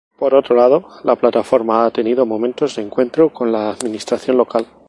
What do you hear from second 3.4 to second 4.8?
la administración local.